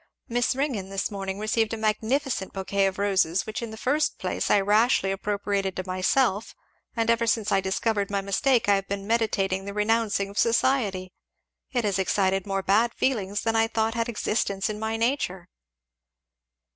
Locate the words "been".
8.87-9.05